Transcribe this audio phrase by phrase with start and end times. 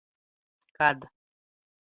[0.79, 0.99] Kad